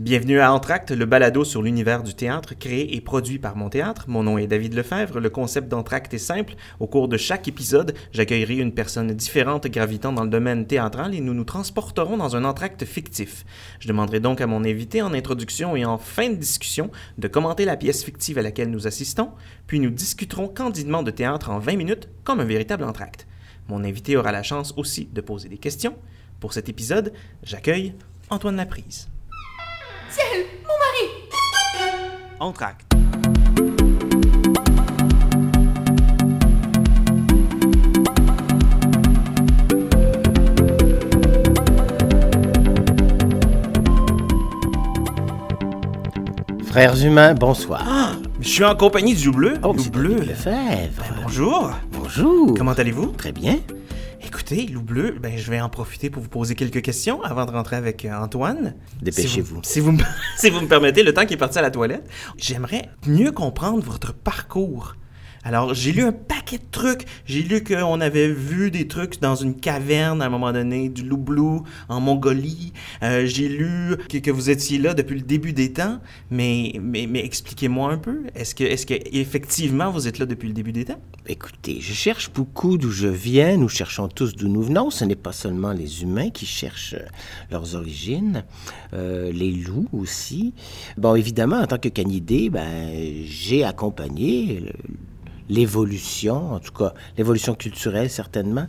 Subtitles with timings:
[0.00, 4.06] Bienvenue à Entracte, le balado sur l'univers du théâtre créé et produit par Mon Théâtre.
[4.08, 5.20] Mon nom est David Lefebvre.
[5.20, 6.54] Le concept d'Entracte est simple.
[6.78, 11.20] Au cours de chaque épisode, j'accueillerai une personne différente gravitant dans le domaine théâtral et
[11.20, 13.44] nous nous transporterons dans un entracte fictif.
[13.78, 17.66] Je demanderai donc à mon invité en introduction et en fin de discussion de commenter
[17.66, 19.28] la pièce fictive à laquelle nous assistons,
[19.66, 23.26] puis nous discuterons candidement de théâtre en 20 minutes comme un véritable entracte.
[23.68, 25.94] Mon invité aura la chance aussi de poser des questions.
[26.40, 27.12] Pour cet épisode,
[27.42, 27.92] j'accueille
[28.30, 29.10] Antoine Laprise.
[30.10, 31.04] Ciel, mon mari
[32.40, 32.84] Entracte.
[46.66, 47.84] Frères humains, bonsoir.
[47.86, 49.58] Ah, je suis en compagnie du Bleu.
[49.62, 50.20] Oh, Loup Bleu.
[50.20, 51.04] Lefebvre.
[51.22, 51.70] Bonjour.
[51.92, 52.54] Bonjour.
[52.56, 53.12] Comment allez-vous?
[53.16, 53.58] Très bien.
[54.22, 57.50] Écoutez, Loup Bleu, ben, je vais en profiter pour vous poser quelques questions avant de
[57.52, 58.74] rentrer avec euh, Antoine.
[59.00, 59.60] Dépêchez-vous.
[59.62, 60.04] Si vous, si, vous, me-
[60.36, 62.06] si vous me permettez, le temps qui est parti à la toilette,
[62.36, 64.94] j'aimerais mieux comprendre votre parcours.
[65.42, 67.06] Alors, j'ai lu un paquet de trucs.
[67.24, 71.02] J'ai lu qu'on avait vu des trucs dans une caverne à un moment donné, du
[71.02, 72.72] loup bleu en Mongolie.
[73.02, 76.00] Euh, j'ai lu que, que vous étiez là depuis le début des temps.
[76.30, 78.24] Mais, mais, mais expliquez-moi un peu.
[78.34, 81.00] Est-ce que, est-ce que effectivement vous êtes là depuis le début des temps?
[81.26, 83.56] Écoutez, je cherche beaucoup d'où je viens.
[83.56, 84.90] Nous cherchons tous d'où nous venons.
[84.90, 87.06] Ce n'est pas seulement les humains qui cherchent euh,
[87.50, 88.44] leurs origines,
[88.92, 90.52] euh, les loups aussi.
[90.98, 92.90] Bon, évidemment, en tant que canidé, ben,
[93.24, 94.70] j'ai accompagné
[95.50, 98.66] l'évolution, en tout cas l'évolution culturelle certainement,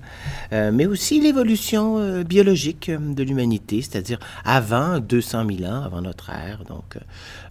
[0.52, 6.02] euh, mais aussi l'évolution euh, biologique euh, de l'humanité, c'est-à-dire avant 200 000 ans, avant
[6.02, 6.64] notre ère.
[6.68, 6.98] Donc,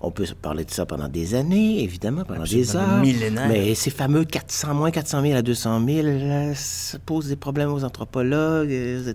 [0.00, 2.98] on peut parler de ça pendant des années, évidemment, pendant des heures.
[2.98, 3.48] millénaires.
[3.48, 7.72] Mais ces fameux 400, moins 400 000 à 200 000, euh, ça pose des problèmes
[7.72, 9.14] aux anthropologues.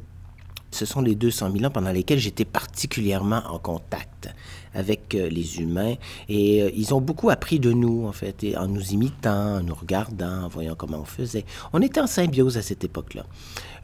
[0.76, 4.28] Ce sont les 200 000 ans pendant lesquels j'étais particulièrement en contact
[4.74, 5.96] avec euh, les humains.
[6.28, 9.64] Et euh, ils ont beaucoup appris de nous, en fait, et en nous imitant, en
[9.64, 11.46] nous regardant, en voyant comment on faisait.
[11.72, 13.26] On était en symbiose à cette époque-là.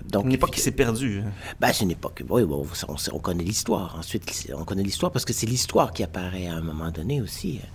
[0.05, 1.21] Donc, Une époque qui s'est perdue.
[1.25, 1.31] hein.
[1.61, 2.23] ben, c'est une époque.
[2.29, 2.67] Oui, bon,
[3.13, 3.95] on, connaît l'histoire.
[3.97, 7.59] Ensuite, on connaît l'histoire parce que c'est l'histoire qui apparaît à un moment donné aussi
[7.63, 7.67] euh,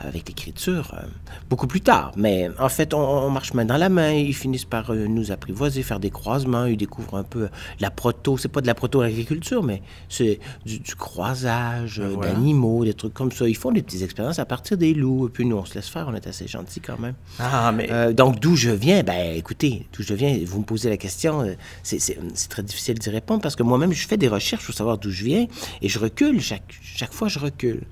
[0.00, 1.06] avec l'écriture, euh,
[1.48, 2.12] beaucoup plus tard.
[2.16, 4.12] Mais en fait, on, on marche main dans la main.
[4.12, 6.64] Ils finissent par euh, nous apprivoiser, faire des croisements.
[6.64, 7.48] Ils découvrent un peu
[7.80, 8.36] la proto.
[8.38, 12.32] C'est pas de la proto-agriculture, mais c'est du, du croisage euh, voilà.
[12.32, 13.46] d'animaux, des trucs comme ça.
[13.48, 15.26] Ils font des petites expériences à partir des loups.
[15.26, 16.06] Et puis nous, on se laisse faire.
[16.08, 17.14] On est assez gentils quand même.
[17.38, 20.88] Ah, mais Euh, donc, d'où je viens, ben écoutez, d'où je viens, vous me posez
[20.88, 22.16] la question, euh, c'est-
[22.48, 25.24] très difficile d'y répondre parce que moi-même, je fais des recherches pour savoir d'où je
[25.24, 25.46] viens
[25.82, 27.82] et je recule, chaque, chaque fois je recule.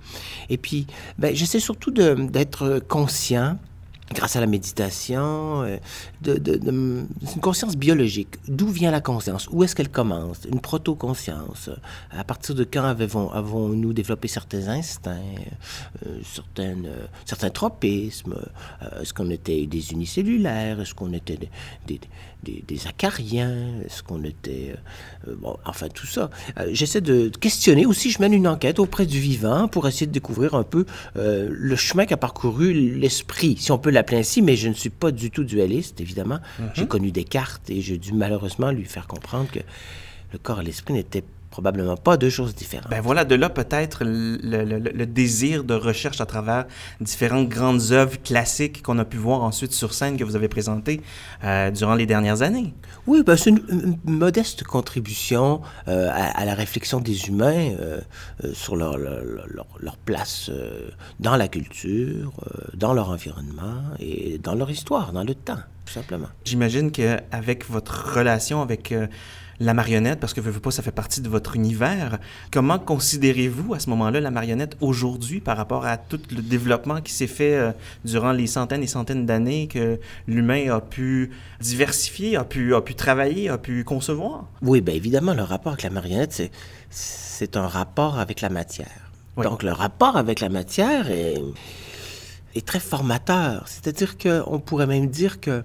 [0.51, 0.87] Et puis,
[1.19, 3.59] ben, j'essaie surtout de- d'être conscient
[4.15, 5.77] grâce à la méditation, euh,
[6.23, 8.37] de, une conscience biologique.
[8.49, 9.49] D'où vient la conscience?
[9.53, 10.47] Où est-ce qu'elle commence?
[10.51, 11.69] Une proto-conscience.
[12.11, 15.21] À partir de quand avons- avons-nous développé certains instincts,
[16.07, 16.21] euh,
[17.27, 18.37] certains tropismes?
[18.83, 20.81] Euh, est-ce qu'on était des unicellulaires?
[20.81, 21.39] Est-ce qu'on était
[21.87, 22.01] des,
[22.43, 23.81] des- des acariens?
[23.85, 24.75] Est-ce qu'on était...
[25.27, 26.31] euh, bon, enfin, tout ça.
[26.59, 27.87] Euh, J'essaie de questionner.
[27.87, 30.85] Aussi, je mène une enquête auprès du vivant pour essayer de découvrir un peu
[31.17, 34.91] euh, le chemin qu'a parcouru l'esprit, si on peut l'appeler ainsi, mais je ne suis
[34.91, 36.39] pas du tout dualiste, évidemment.
[36.75, 39.61] J'ai connu Descartes et j'ai dû malheureusement lui faire comprendre que
[40.33, 41.25] le corps et l'esprit n'étaient
[41.59, 42.89] probablement pas deux choses différentes.
[42.89, 46.67] Ben voilà, de là peut-être le, le- le- le désir de recherche à travers
[47.01, 51.01] différentes grandes œuvres classiques qu'on a pu voir ensuite sur scène que vous avez présentées
[51.43, 52.75] euh, durant les dernières années.
[53.09, 58.01] Oui, ben, c'est une, une modeste contribution euh, à, à la réflexion des humains euh,
[58.53, 60.53] sur leur, leur, leur- leur place
[61.19, 62.33] dans la culture,
[62.75, 66.29] dans leur environnement et dans leur histoire, dans le temps, tout simplement.
[66.45, 68.95] J'imagine qu'avec votre relation avec
[69.61, 72.19] la marionnette, parce que veux, veux pas, ça fait partie de votre univers,
[72.53, 77.13] comment considérez-vous à ce moment-là la marionnette aujourd'hui par rapport à tout le développement qui
[77.13, 77.73] s'est fait euh,
[78.05, 79.99] durant les centaines et centaines d'années que
[80.29, 81.31] l'humain a pu
[81.61, 84.45] diversifier, a pu, a pu travailler, a pu concevoir?
[84.63, 86.51] Oui, bien évidemment, le rapport avec la marionnette,
[86.91, 89.11] c'est, un rapport avec la matière.
[89.37, 89.45] Oui.
[89.45, 91.41] Donc, le rapport avec la matière est,
[92.55, 93.65] est très formateur.
[93.67, 95.63] C'est-à-dire qu'on pourrait même dire que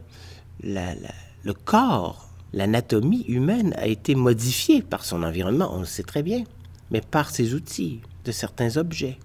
[0.63, 1.09] la- la-
[1.43, 6.43] le corps, l'anatomie humaine a été modifiée par son environnement, on le sait très bien,
[6.91, 9.17] mais par ses outils, de certains objets,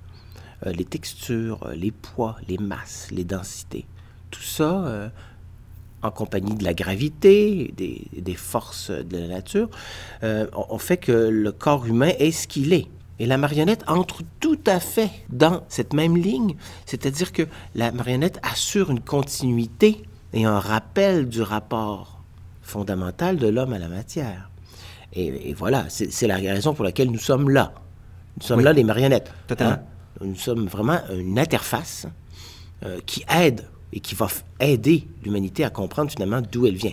[0.66, 3.86] Euh, les textures, euh, les poids, les masses, les densités.
[4.30, 5.08] Tout ça, euh,
[6.02, 9.68] en compagnie de la gravité, des, forces de la nature,
[10.22, 12.86] euh, on fait que le corps humain est ce qu'il est.
[13.20, 16.54] Et la marionnette entre tout à fait dans cette même ligne,
[16.86, 17.42] c'est-à-dire que
[17.74, 20.02] la marionnette assure une continuité
[20.32, 22.17] et un rappel du rapport
[22.68, 24.50] fondamental de l'homme à la matière.
[25.12, 27.72] Et, et voilà, c'est la raison pour laquelle nous sommes là.
[28.40, 28.64] Nous sommes Oui.
[28.64, 29.32] là les marionnettes.
[29.46, 29.78] Totalement.
[30.20, 32.06] Nous sommes vraiment une interface
[32.84, 33.62] euh, qui aide
[33.92, 34.28] et qui va
[34.60, 36.92] aider l'humanité à comprendre finalement d'où elle vient.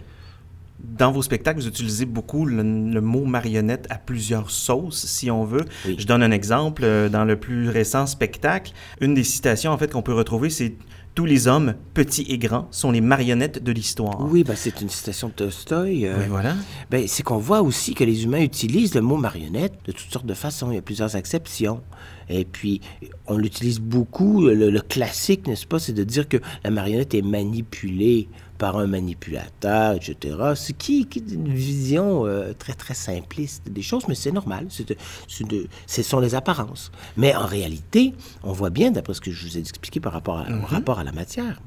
[0.80, 5.44] Dans vos spectacles, vous utilisez beaucoup le, le mot marionnette à plusieurs sauces, si on
[5.44, 5.66] veut.
[5.86, 5.96] Oui.
[5.98, 6.84] Je donne un exemple.
[6.86, 10.74] euh, Dans le plus récent spectacle, une des citations en fait qu'on peut retrouver, c'est
[11.16, 14.20] tous les hommes, petits et grands, sont les marionnettes de l'histoire.
[14.20, 16.06] Oui, ben, c'est une citation de Tolstoï.
[16.06, 16.56] euh, Oui, voilà.
[16.92, 20.26] Ben, c'est qu'on voit aussi que les humains utilisent le mot marionnette de toutes sortes
[20.26, 20.72] de façons.
[20.72, 21.82] Il y a plusieurs acceptions.
[22.28, 22.82] Et puis,
[23.28, 24.42] on l'utilise beaucoup.
[24.46, 28.88] Le, le classique, n'est-ce pas, c'est de dire que la marionnette est manipulée par un
[28.88, 30.38] manipulateur, etc.
[30.56, 34.68] Ce qui, qui est une vision euh, très, très simpliste des choses, mais c'est normal.
[34.70, 34.96] C'est de-
[35.28, 36.92] c'est de- ce sont les apparences.
[37.18, 38.14] Mais en réalité,
[38.44, 41.00] on voit bien, d'après ce que je vous ai expliqué par rapport à- au rapport
[41.00, 41.62] à la matière,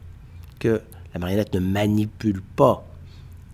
[0.59, 0.81] que
[1.15, 2.85] la marionnette ne manipule pas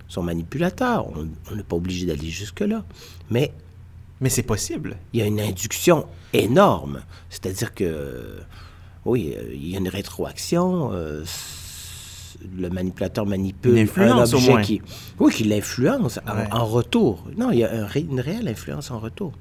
[0.08, 1.08] son manipulateur.
[1.50, 2.84] On n'est pas obligé d'aller jusque-là.
[3.30, 3.52] Mais
[4.20, 4.96] Mais c'est possible.
[5.12, 7.02] il y a une induction énorme.
[7.30, 8.38] C'est-à-dire que,
[9.04, 10.90] oui, euh, il y a une rétroaction.
[10.92, 11.24] euh,
[12.56, 14.82] le manipulateur manipule influence, un objet qui...
[15.18, 16.48] Oui, qui l'influence en- Ouais.
[16.50, 17.26] en, retour.
[17.36, 19.32] Non, il y a un une réelle influence en retour.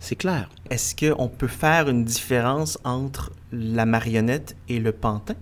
[0.00, 0.48] C'est clair.
[0.70, 5.34] Est-ce qu'on peut faire une différence entre la marionnette et le pantin?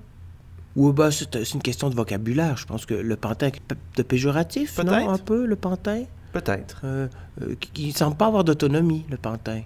[0.76, 2.56] Ou bah, c'est une question de vocabulaire.
[2.56, 3.61] Je pense que le pantin est
[3.96, 5.08] de péjoratif, non, Peut-être.
[5.11, 6.05] un peu, le pantin?
[6.32, 6.82] Peut-être.
[6.84, 7.08] euh,
[7.43, 9.62] euh, qui ne semble pas avoir d'autonomie, le pantin.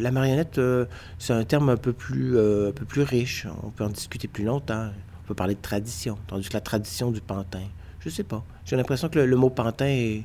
[0.00, 0.86] La marionnette, euh,
[1.18, 3.46] c'est un terme un peu, plus, euh, un peu plus riche.
[3.62, 4.88] On peut en discuter plus longtemps.
[5.26, 7.64] On peut parler de tradition, tandis que la tradition du pantin,
[7.98, 8.44] je sais pas.
[8.64, 10.24] J'ai l'impression que le, le mot pantin est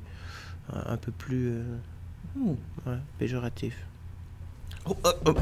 [0.72, 1.64] un, un peu plus euh,
[2.36, 2.52] Hmm.
[2.86, 3.76] ouais, péjoratif.
[4.86, 5.34] Oh, oh, oh.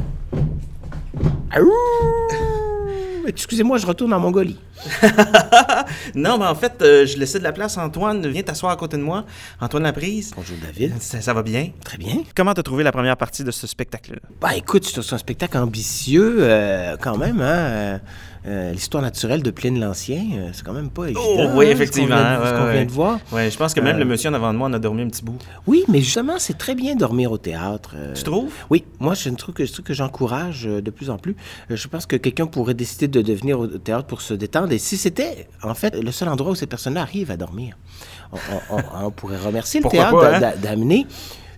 [3.28, 4.60] Excusez-moi, je retourne en Mongolie.
[6.16, 7.78] Non, mais en fait, euh, je laissais de la place.
[7.78, 9.26] Antoine, viens t'asseoir à côté de moi.
[9.62, 10.32] Antoine Laprise.
[10.36, 10.94] Bonjour David.
[11.02, 11.70] Ça, ça va bien?
[11.84, 12.24] Très bien.
[12.36, 14.20] Comment t'as trouvé la première partie de ce spectacle-là?
[14.42, 17.42] Bah écoute, c'est un spectacle ambitieux euh, quand même.
[17.42, 18.00] Hein?
[18.48, 21.22] euh, L'histoire naturelle de Pline l'Ancien, euh, c'est quand même pas évident.
[21.26, 22.74] oui, hein, ce qu'on effectivement, vient Ce ouais, qu'on ouais.
[22.74, 23.20] vient de voir.
[23.32, 25.02] Ouais, je pense que même Euh, le monsieur en avant de moi en a dormi
[25.02, 25.38] un petit bout.
[25.68, 27.96] Oui, mais justement, c'est très bien dormir au théâtre.
[28.16, 28.52] Tu trouves?
[28.70, 31.36] Oui, moi, je trouve que, je trouve que j'encourage de plus en plus.
[31.70, 34.69] Je pense que quelqu'un pourrait décider de, de venir au théâtre pour se détendre.
[34.72, 37.78] Et si c'était, en fait, le seul endroit où ces personnes-là arrivent à dormir,
[38.32, 38.38] on,
[38.72, 40.40] on- on- on pourrait remercier le Pourquoi théâtre hein?
[40.40, 41.08] d'a- d'amener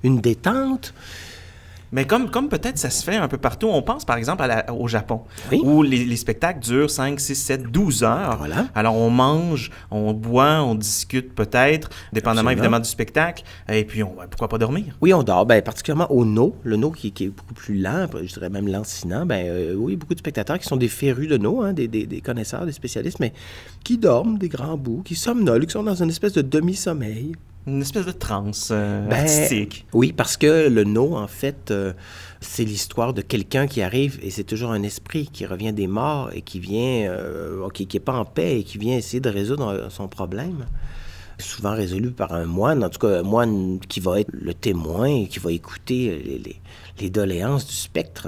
[0.03, 0.93] une détente.
[1.91, 4.47] Mais comme, comme peut-être ça se fait un peu partout, on pense par exemple à
[4.47, 5.21] la- au Japon,
[5.51, 5.59] Oui.
[5.63, 8.37] où les, les spectacles durent 5, 6, 7, 12 heures.
[8.37, 8.67] Voilà.
[8.75, 12.51] Alors on mange, on boit, on discute peut-être, dépendamment Absolument.
[12.51, 14.85] évidemment du spectacle, et puis on, pourquoi pas dormir?
[15.01, 15.45] Oui, on dort.
[15.45, 18.67] Ben, particulièrement au no, le no qui, qui est beaucoup plus lent, je dirais même
[18.69, 19.25] lancinant.
[19.25, 22.05] Ben, euh, oui, beaucoup de spectateurs qui sont des férus de no, hein, des, des-
[22.05, 23.33] des connaisseurs, des spécialistes, mais
[23.83, 27.33] qui dorment des grands bouts, qui somnolent, qui sont dans une espèce de demi-sommeil.
[27.67, 29.85] Une espèce de transe euh, Ben, artistique.
[29.93, 31.93] Oui, parce que le no, en fait, euh,
[32.39, 36.31] c'est l'histoire de quelqu'un qui arrive et c'est toujours un esprit qui revient des morts
[36.33, 39.67] et qui vient, euh, qui n'est pas en paix et qui vient essayer de résoudre
[39.67, 40.65] euh, son problème.
[41.37, 45.05] Souvent résolu par un moine, en tout cas un moine qui va être le témoin
[45.07, 46.61] et qui va écouter les, les-
[46.99, 48.27] les doléances du spectre.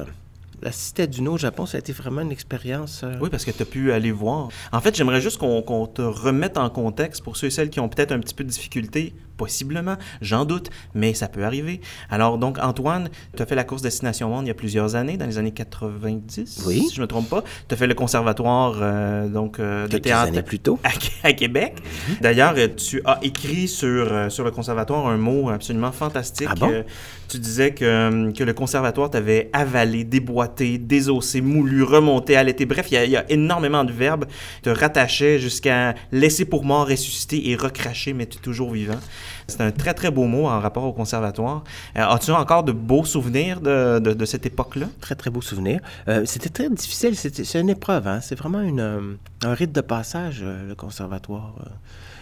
[0.63, 3.01] La cité du no au Japon, ça a été vraiment une expérience.
[3.03, 4.47] euh, Oui, parce que tu as pu aller voir.
[4.71, 7.81] En fait, j'aimerais juste qu'on qu'on te remette en contexte pour ceux et celles qui
[7.81, 11.81] ont peut-être un petit peu de difficulté, possiblement, j'en doute, mais ça peut arriver.
[12.09, 15.17] Alors, donc, Antoine, tu as fait la course Destination Monde il y a plusieurs années,
[15.17, 16.83] dans les années 90, Oui.
[16.87, 17.43] si je ne me trompe pas.
[17.67, 20.79] Tu as fait le conservatoire euh, donc, euh, de théâtre années plus tôt.
[20.83, 20.89] à,
[21.27, 21.75] à Québec.
[22.21, 26.47] D'ailleurs, euh, tu as écrit sur, euh, sur le conservatoire un mot absolument fantastique.
[26.51, 26.69] Ah bon?
[26.71, 26.83] Euh,
[27.29, 32.65] tu disais que, que le conservatoire t'avait avalé, déboîté, désossé, moulu, remonté, allaité.
[32.65, 34.25] Bref, il y, a- il y a énormément de verbes.
[34.61, 38.99] te rattachait jusqu'à laisser pour mort, ressusciter et recracher, mais tu es toujours vivant.
[39.47, 41.63] C'est un très, très beau mot en rapport au conservatoire.
[41.97, 44.87] Euh, As-tu encore de beaux souvenirs de, de, de cette époque-là?
[45.01, 45.79] Très, très beau souvenir.
[46.07, 47.15] Euh, c'était très difficile.
[47.15, 48.07] C'est une épreuve.
[48.07, 48.19] Hein?
[48.21, 49.13] C'est vraiment une, euh,
[49.43, 51.53] un rite de passage, le conservatoire.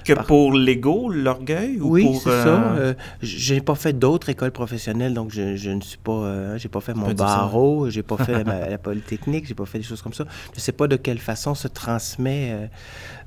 [0.03, 1.79] Que Par- pour l'ego, l'orgueil?
[1.79, 2.73] ou Oui, c'est euh, ça.
[2.75, 6.11] Euh, j'ai pas fait d'autres écoles professionnelles, donc je, je ne suis pas.
[6.11, 9.77] euh, j'ai pas fait mon barreau, j'ai pas fait la, la polytechnique, j'ai pas fait
[9.77, 10.23] des choses comme ça.
[10.55, 12.71] Je sais pas de quelle façon se transmet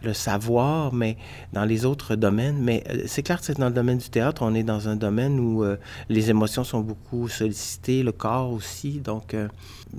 [0.04, 1.16] le savoir, mais
[1.52, 2.58] dans les autres domaines.
[2.62, 4.96] Mais euh, c'est clair que c'est dans le domaine du théâtre, on est dans un
[4.96, 5.76] domaine où euh,
[6.08, 9.49] les émotions sont beaucoup sollicitées, le corps aussi, donc euh,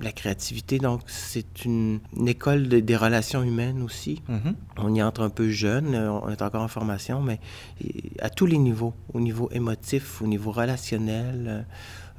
[0.00, 0.78] la créativité.
[0.78, 4.22] Donc c'est une, une école de- des relations humaines aussi.
[4.28, 4.54] mhm.
[4.78, 7.40] On y entre un peu jeune, on est encore en formation, mais
[8.20, 11.62] à tous les niveaux, au niveau émotif, au niveau relationnel, euh,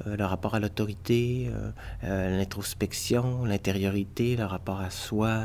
[0.06, 1.72] le rapport à l'autorité, euh,
[2.04, 5.42] euh, l'introspection, l'intériorité, le rapport à soi.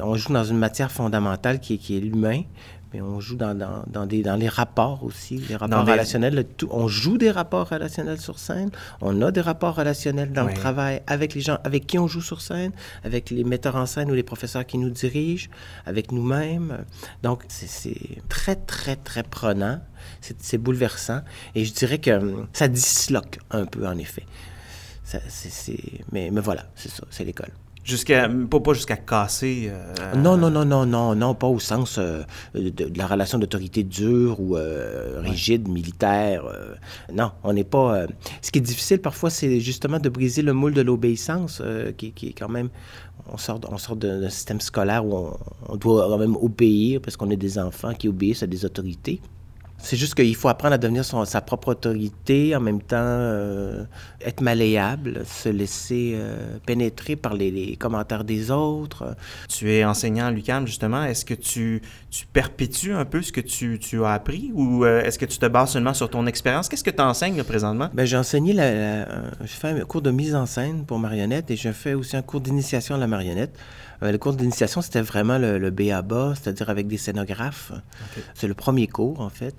[0.00, 2.42] On joue dans une matière fondamentale qui est, qui est l'humain,
[2.92, 6.46] mais on joue dans, dans, dans, des, dans les rapports aussi, les rapports relationnels.
[6.56, 10.54] Tout, on joue des rapports relationnels sur scène, on a des rapports relationnels dans le
[10.54, 12.72] travail avec les gens avec qui on joue sur scène,
[13.04, 15.48] avec les metteurs en scène ou les professeurs qui nous dirigent,
[15.86, 16.84] avec nous-mêmes.
[17.22, 19.80] Donc, c'est très, très, très prenant,
[20.20, 21.20] c'est bouleversant,
[21.54, 24.24] et je dirais que hum, ça disloque un peu, en effet.
[25.04, 25.18] Ça,
[26.12, 27.50] mais, mais voilà, c'est ça, c'est l'école.
[27.88, 29.70] Jusqu'à, pas, pas jusqu'à casser.
[29.72, 32.22] Euh, non, non, non, non, non, non, pas au sens euh,
[32.54, 36.44] de, la relation d'autorité dure ou euh, rigide, militaire.
[37.10, 38.06] non, on n'est pas.
[38.42, 41.62] ce qui est difficile parfois, c'est justement de briser le moule de l'obéissance,
[41.96, 42.68] qui, qui, est quand même.
[43.32, 45.38] On sort, on sort d'un système scolaire où on,
[45.70, 49.22] on doit quand même obéir parce qu'on est des enfants qui obéissent à des autorités.
[49.80, 53.84] C'est juste qu'il faut apprendre à devenir sa propre autorité, en même temps euh,
[54.20, 59.16] être malléable, se laisser euh, pénétrer par les, commentaires des autres.
[59.48, 61.04] Tu es enseignant à l'UQAM, justement.
[61.04, 61.80] Est-ce que tu,
[62.10, 65.38] tu, perpétues un peu ce que tu, tu as appris ou euh, est-ce que tu
[65.38, 66.68] te bases seulement sur ton expérience?
[66.68, 67.88] Qu'est-ce que tu enseignes présentement?
[67.94, 69.04] Bien, j'ai enseigné, la,
[69.40, 72.22] je fais un cours de mise en scène pour marionnette et je fais aussi un
[72.22, 73.56] cours d'initiation à la marionnette.
[74.00, 77.72] Le cours d'initiation, c'était vraiment le, le B.A.B.A., c'est-à-dire avec des scénographes.
[78.34, 79.54] C'est le premier cours, en fait.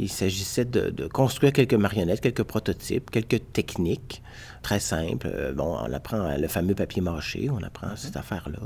[0.00, 4.22] Il s'agissait de, construire quelques marionnettes, quelques prototypes, quelques techniques
[4.62, 5.28] très simples.
[5.30, 8.60] Euh, bon, on apprend le fameux papier mâché, on apprend cette affaire-là,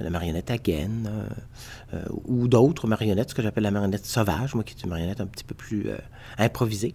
[0.00, 4.54] la marionnette à gaine, euh, euh, ou d'autres marionnettes, ce que j'appelle la marionnette sauvage,
[4.54, 5.88] moi qui est une marionnette un petit peu plus
[6.38, 6.94] improvisée.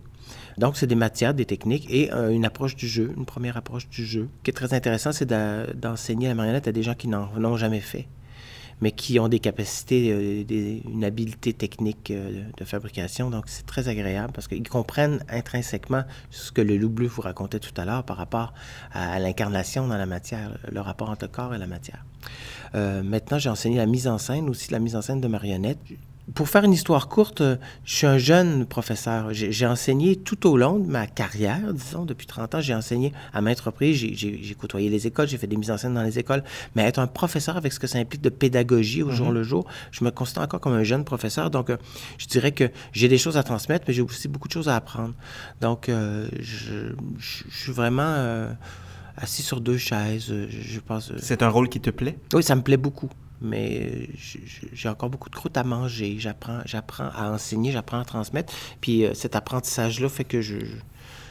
[0.57, 4.03] Donc, c'est des matières, des techniques et une approche du jeu, une première approche du
[4.03, 4.29] jeu.
[4.39, 7.57] Ce qui est très intéressant, c'est d'enseigner la marionnette à des gens qui n'en ont
[7.57, 8.07] jamais fait
[8.81, 13.29] mais qui ont des capacités, euh, une habileté technique euh, de fabrication.
[13.29, 17.59] Donc, c'est très agréable parce qu'ils comprennent intrinsèquement ce que le loup bleu vous racontait
[17.59, 18.53] tout à l'heure par rapport
[18.91, 22.03] à, l'incarnation dans la matière, le rapport entre corps et la matière.
[22.73, 25.79] Euh, maintenant, j'ai enseigné la mise en scène, aussi la mise en scène de marionnettes
[26.33, 29.27] pour faire une histoire courte, euh, je suis un jeune professeur.
[29.31, 32.61] J'ai enseigné tout au long de ma carrière, disons, depuis 30 ans.
[32.61, 33.97] J'ai enseigné à maintes reprises.
[33.97, 36.43] J'ai côtoyé les écoles, j'ai fait des mises en scène dans les écoles.
[36.75, 39.33] Mais être un professeur avec ce que ça implique de pédagogie au jour mm-hmm.
[39.33, 41.51] le jour, je me considère encore comme un jeune professeur.
[41.51, 41.77] Donc, euh,
[42.17, 44.75] je dirais que j'ai des choses à transmettre, mais j'ai aussi beaucoup de choses à
[44.75, 45.13] apprendre.
[45.61, 46.93] Donc, euh, je,
[47.51, 48.47] suis vraiment
[49.17, 50.33] assis sur deux chaises.
[50.49, 51.11] Je pense.
[51.17, 52.17] C'est un rôle qui te plaît?
[52.33, 53.09] Oui, ça me plaît beaucoup
[53.41, 54.09] mais
[54.73, 56.17] j'ai encore beaucoup de croûte à manger.
[56.19, 58.53] J'apprends, j'apprends à enseigner, j'apprends à transmettre.
[58.81, 60.57] Puis euh, cet apprentissage-là fait que je,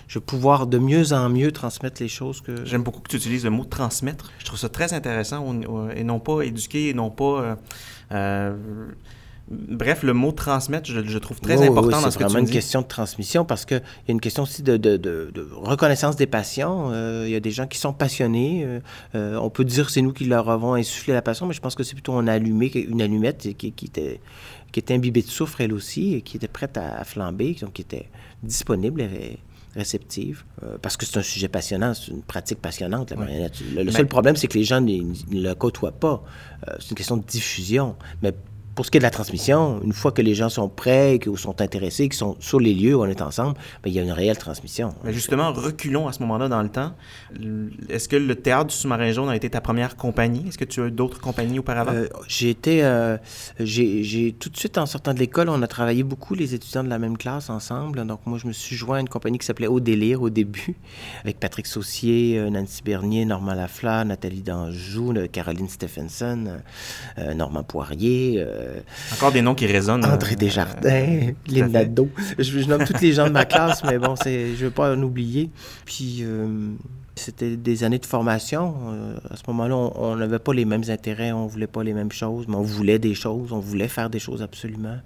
[0.09, 2.65] je vais pouvoir de mieux en mieux transmettre les choses que...
[2.65, 4.31] J'aime beaucoup que tu utilises le mot transmettre.
[4.39, 5.61] Je trouve ça très intéressant
[5.95, 7.25] et non pas éduquer et non pas...
[7.25, 7.57] Euh,
[8.13, 8.57] euh,
[9.49, 12.31] Bref, le mot transmettre, je, trouve très important dans ce que tu dis.
[12.31, 14.97] C'est vraiment une question de transmission parce qu'il y a une question aussi de, de,
[14.97, 16.91] de, reconnaissance des passions.
[16.93, 18.63] Euh, il y a des gens qui sont passionnés.
[18.65, 18.81] Euh,
[19.15, 21.61] euh, on peut dire que c'est nous qui leur avons insufflé la passion, mais je
[21.61, 24.21] pense que c'est plutôt une, allumé, une allumette qui, qui, était,
[24.73, 27.83] qui était imbibée de soufre elle aussi et qui était prête à, flamber, donc qui
[27.83, 28.09] était
[28.43, 29.39] disponible et
[29.77, 30.45] réceptive,
[30.83, 33.61] parce que c'est un sujet passionnant, c'est une pratique passionnante, la marionnette.
[33.75, 36.23] Le, seul problème, c'est que les gens ne, ne le côtoient pas.
[36.79, 37.97] c'est une question de diffusion.
[38.23, 38.33] Mais
[38.75, 41.39] pour ce qui est de la transmission, une fois que les gens sont prêts, qu'ils
[41.39, 44.03] sont intéressés, qu'ils sont sur les lieux où on est ensemble, bien, il y a
[44.03, 44.95] une réelle transmission.
[45.05, 46.93] Mais justement, reculons à ce moment-là dans le temps.
[47.89, 50.49] Est-ce que le Théâtre du Sous-Marin Jaune a été ta première compagnie?
[50.49, 51.93] Est-ce que tu as eu d'autres compagnies auparavant?
[51.93, 52.85] Euh, j'ai été...
[52.85, 53.17] Euh,
[53.61, 56.89] j'ai tout de suite, en sortant de l'école, on a travaillé beaucoup, les étudiants de
[56.89, 58.05] la même classe, ensemble.
[58.07, 60.75] Donc, moi, je me suis joint à une compagnie qui s'appelait Au Délire au début,
[61.23, 66.59] avec Patrick Saucier, euh, Nancy Bernier, Normand Lafleur, Nathalie Danjou, Caroline Stephenson,
[67.37, 68.45] Normand Poirier...
[68.65, 68.81] Euh,
[69.13, 70.05] Encore des noms qui résonnent.
[70.05, 72.09] André euh, Desjardins, Linda Do.
[72.39, 75.03] Je, nomme tous les gens de ma classe, mais bon, je ne veux pas en
[75.03, 75.51] oublier.
[75.85, 76.73] Puis, euh,
[77.17, 78.75] c'était des années de formation.
[79.31, 82.47] à ce moment-là, on n'avait pas les mêmes intérêts, on voulait pas les mêmes choses,
[82.49, 84.99] mais on voulait des choses, on voulait faire des choses absolument.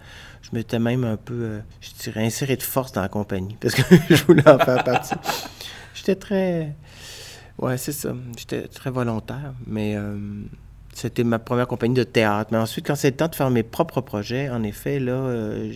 [0.42, 3.82] Je m'étais même un peu, je dirais, inséré de force dans la compagnie, parce que
[4.14, 5.14] je voulais en faire partie.
[5.94, 6.74] J'étais très...
[7.58, 8.14] Ouais, c'est ça.
[8.38, 9.96] J'étais très volontaire, mais...
[10.98, 12.50] C'était ma première compagnie de théâtre.
[12.50, 15.72] Mais ensuite, quand c'est le temps de faire mes propres projets, en effet, là, euh,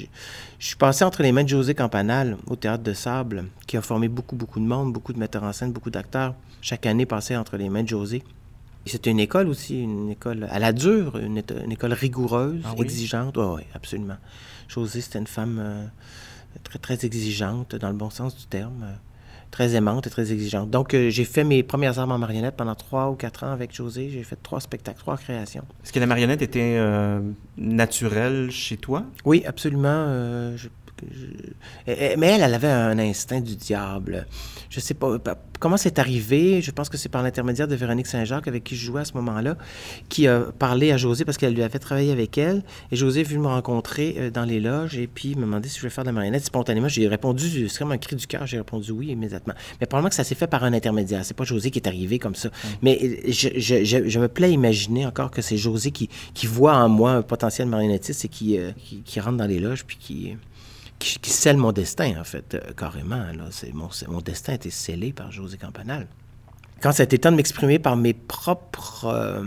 [0.59, 3.83] je suis passé entre les mains de José Campanal au Théâtre de Sable, qui a
[3.83, 6.35] formé beaucoup, beaucoup de monde, beaucoup de metteurs en scène, beaucoup d'acteurs.
[6.61, 8.25] Chaque année, passé entre les mains de José.
[8.85, 13.37] C'était une école aussi, une école à la dure, une, école rigoureuse, ah exigeante.
[13.37, 14.17] oui, absolument.
[14.67, 15.87] José, c'était une femme euh,
[16.64, 18.87] très, très exigeante, dans le bon sens du terme
[19.52, 20.71] très aimante et très exigeante.
[20.71, 23.73] Donc, euh, j'ai fait mes premières armes en marionnette pendant trois ou quatre ans avec
[23.73, 24.09] José.
[24.11, 25.62] J'ai fait trois spectacles, trois créations.
[25.85, 27.21] Est-ce que la marionnette était euh,
[27.59, 29.04] naturelle chez toi?
[29.25, 29.88] Oui, absolument.
[30.09, 30.68] Euh, je-
[31.87, 34.26] mais elle, elle avait un instinct du diable.
[34.71, 36.62] Je sais pas pa- comment c'est arrivé?
[36.62, 39.12] Je pense que c'est par l'intermédiaire de Véronique Saint-Jacques, avec qui je jouais à ce
[39.14, 39.56] moment-là,
[40.09, 42.62] qui a parlé à José parce qu'elle lui avait travaillé avec elle.
[42.90, 45.68] Et José est venu me rencontrer euh, dans les loges et puis il m'a demandé
[45.68, 46.44] si je voulais faire de la marionnette.
[46.44, 49.54] Spontanément, j'ai répondu, c'est comme un cri du cœur, j'ai répondu oui immédiatement.
[49.80, 51.25] Mais probablement que ça s'est fait par un intermédiaire.
[51.25, 52.49] C'est pas José qui est arrivé comme ça.
[52.80, 56.09] Mais euh, je, je- je- je me plais à imaginer encore que c'est José qui,
[56.35, 59.61] qui voit en moi un potentiel marionnettiste et qui, euh, qui, qui rentre dans les
[59.61, 60.37] loges puis qui,
[61.02, 63.25] qui, scelle mon destin, en fait, euh, carrément.
[63.50, 66.06] C'est, mon, mon destin été scellé par José Campanal.
[66.80, 69.42] Quand ça a été temps de m'exprimer par mes propres euh,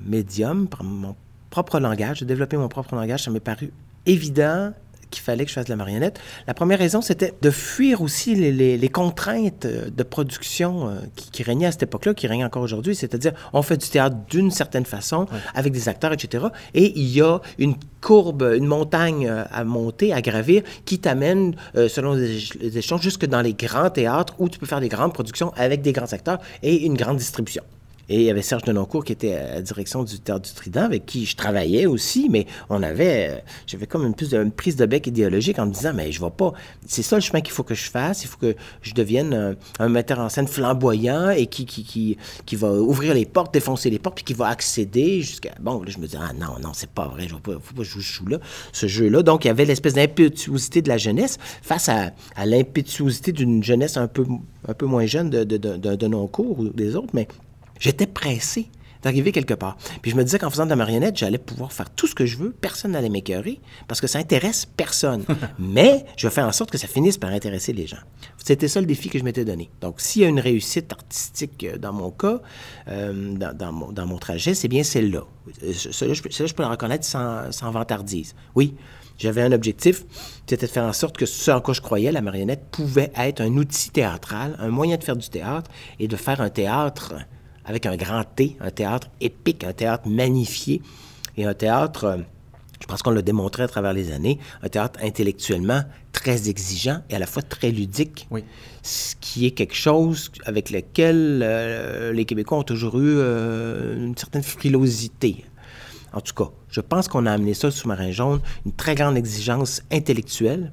[0.00, 1.14] médiums, par mon
[1.50, 3.72] propre langage, de développer mon propre langage, ça m'est paru
[4.06, 4.72] évident
[5.10, 6.18] qu'il fallait que je fasse de la marionnette.
[6.46, 10.94] La première raison, c'était de fuir aussi les, les- les contraintes euh, de production euh,
[11.16, 12.94] qui, qui régnaient à cette époque-là, qui règnent encore aujourd'hui.
[12.94, 16.46] C'est-à-dire, on fait du théâtre d'une certaine façon, avec des acteurs, etc.
[16.74, 21.54] Et il y a une courbe, une montagne euh, à monter, à gravir, qui t'amène,
[21.76, 24.80] euh, selon les éch- les échelons, jusque dans les grands théâtres où tu peux faire
[24.80, 27.62] des grandes productions avec des grands acteurs et une grande distribution.
[28.10, 30.82] Et il y avait Serge Denoncourt qui était à la direction du Théâtre du Trident,
[30.82, 33.38] avec qui je travaillais aussi, mais on avait, euh,
[33.68, 36.30] j'avais comme une, plus une prise de bec idéologique en me disant, mais je vais
[36.30, 36.52] pas,
[36.86, 39.88] c'est ça le chemin qu'il faut que je fasse, il faut que je devienne un,
[39.88, 44.00] metteur en scène flamboyant et qui, qui, qui, qui va ouvrir les portes, défoncer les
[44.00, 46.90] portes, puis qui va accéder jusqu'à, bon, là, je me dis, ah non, non, c'est
[46.90, 48.38] pas vrai, je pas, faut pas jouer ce jeu-là,
[48.72, 49.22] ce jeu-là.
[49.22, 52.10] Donc, il y avait l'espèce d'impétuosité de la jeunesse face à,
[52.44, 54.26] l'impétuosité d'une jeunesse un peu,
[54.66, 57.28] un peu moins jeune de, de, ou des autres, mais
[57.80, 58.70] J'étais pressé
[59.02, 59.78] d'arriver quelque part.
[60.02, 62.26] Puis je me disais qu'en faisant de la marionnette, j'allais pouvoir faire tout ce que
[62.26, 63.58] je veux, personne n'allait m'écœurer,
[63.88, 65.24] parce que ça intéresse personne.
[65.58, 67.96] Mais je vais faire en sorte que ça finisse par intéresser les gens.
[68.44, 69.70] C'était ça le défi que je m'étais donné.
[69.80, 72.42] Donc, s'il y a une réussite artistique euh, dans mon cas,
[72.88, 75.22] euh, dans, dans mon, dans mon trajet, c'est bien celle-là.
[75.62, 78.34] Euh, Celle-là, je, peux- celle-là, je peux la reconnaître sans, sans vantardise.
[78.54, 78.74] Oui,
[79.16, 80.04] j'avais un objectif,
[80.46, 83.40] c'était de faire en sorte que ce en quoi je croyais, la marionnette, pouvait être
[83.40, 87.14] un outil théâtral, un moyen de faire du théâtre et de faire un théâtre
[87.70, 90.82] avec un grand T, un théâtre épique, un théâtre magnifié
[91.36, 92.16] et un théâtre, euh,
[92.80, 97.14] je pense qu'on l'a démontré à travers les années, un théâtre intellectuellement très exigeant et
[97.14, 98.26] à la fois très ludique.
[98.32, 98.42] Oui.
[98.82, 104.16] Ce qui est quelque chose avec lequel euh, les Québécois ont toujours eu euh, une
[104.16, 105.44] certaine frilosité.
[106.12, 109.16] En tout cas, je pense qu'on a amené ça au sous-marin jaune, une très grande
[109.16, 110.72] exigence intellectuelle.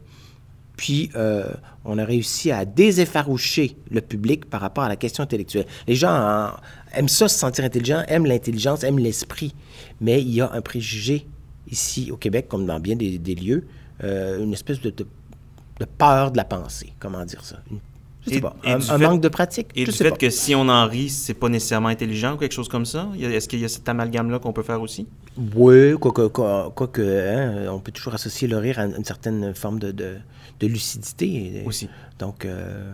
[0.78, 1.44] Puis, euh,
[1.86, 5.66] on a réussi à déseffaroucher le public par rapport à la question intellectuelle.
[5.88, 6.56] Les gens hein,
[6.94, 9.54] aiment ça, se sentir intelligent, aiment l'intelligence, aiment l'esprit.
[10.02, 11.28] Mais il y a un préjugé
[11.70, 13.66] ici au Québec, comme dans bien des, des lieux,
[14.04, 15.08] euh, une espèce de, de-
[15.80, 16.94] de peur de la pensée.
[17.00, 17.58] Comment dire ça?
[17.72, 17.80] Une-
[18.26, 18.56] je sais Et- pas.
[18.64, 19.68] et Un, du un fait- manque de pratique.
[19.76, 20.18] Et je du sais fait pas.
[20.18, 23.10] que si on en rit, c'est pas nécessairement intelligent ou quelque chose comme ça?
[23.20, 25.08] Est-ce qu'il y a cet amalgame-là qu'on peut faire aussi?
[25.56, 29.80] Oui, quoique, quoi, quoique, hein, on peut toujours associer le rire à une certaine forme
[29.80, 30.16] de, de,
[30.60, 31.64] de lucidité.
[31.66, 31.90] Aussi.
[32.20, 32.94] Donc, euh,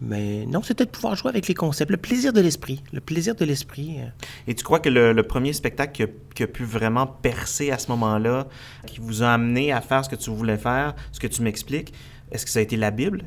[0.00, 2.82] mais non, c'était de pouvoir jouer avec les concepts, le plaisir de l'esprit.
[2.92, 3.96] Le plaisir de l'esprit.
[4.00, 4.06] euh,
[4.48, 7.70] Et tu crois que le, le premier spectacle qui a, qui a pu vraiment percer
[7.70, 8.48] à ce moment-là,
[8.86, 11.92] qui vous a amené à faire ce que tu voulais faire, ce que tu m'expliques,
[12.32, 13.24] est-ce que ça a été la Bible?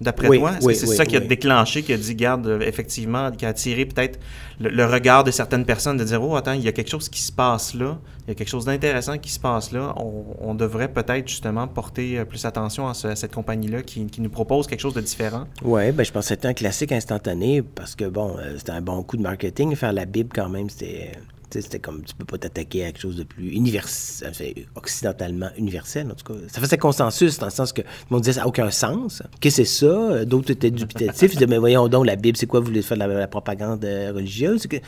[0.00, 2.14] D'après Oui, toi, est-ce oui, que c'est oui, ça qui a déclenché, qui a dit,
[2.14, 4.18] garde, euh, effectivement, qui a attiré peut-être
[4.60, 7.08] le, le regard de certaines personnes de dire, oh, attends, il y a quelque chose
[7.08, 10.24] qui se passe là, il y a quelque chose d'intéressant qui se passe là, on,
[10.40, 14.20] on devrait peut-être justement porter euh, plus attention à, ce- à cette compagnie-là qui, qui
[14.20, 15.44] nous propose quelque chose de différent?
[15.64, 18.82] Oui, ben, je pense que c'était un classique instantané parce que, bon, euh, c'était un
[18.82, 19.74] bon coup de marketing.
[19.76, 21.12] Faire la Bible, quand même, c'était.
[21.60, 24.32] C'était comme, tu peux pas t'attaquer à quelque chose de plus universel,
[24.74, 26.38] occidentalement universel, en tout cas.
[26.48, 29.22] Ça faisait consensus, dans le sens que tout le monde disait, ça n'a aucun sens.
[29.40, 30.24] Qu'est-ce que c'est ça?
[30.24, 31.32] D'autres étaient dubitatifs.
[31.32, 32.60] Ils disaient, mais voyons donc, la Bible, c'est quoi?
[32.60, 34.66] Vous voulez faire de la, propagande euh, religieuse?
[34.70, 34.80] Ben,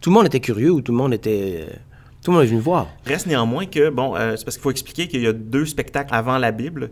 [0.00, 1.66] tout le monde était curieux ou tout le monde était.
[1.68, 1.72] euh,
[2.22, 2.86] tout le monde est venu voir.
[3.06, 6.14] Reste néanmoins que, bon, euh, c'est parce qu'il faut expliquer qu'il y a deux spectacles
[6.14, 6.90] avant la Bible,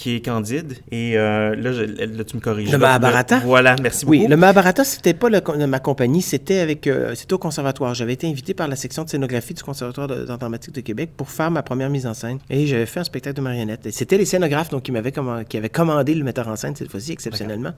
[0.00, 2.68] qui est Candide, et euh, là, je- là, tu me corriges.
[2.72, 3.40] Le Là, Mahabharata?
[3.40, 4.16] Voilà, merci beaucoup.
[4.18, 7.92] Oui, le Mahabharata, c'était pas le, ma compagnie, c'était avec, euh, c'était au conservatoire.
[7.92, 11.28] J'avais été invité par la section de scénographie du conservatoire de- dramatique de Québec pour
[11.28, 12.38] faire ma première mise en scène.
[12.48, 13.84] Et j'avais fait un spectacle de marionnettes.
[13.84, 15.12] Et c'était les scénographes donc qui m'avaient
[15.46, 17.72] qui avaient commandé le metteur en scène cette fois-ci exceptionnellement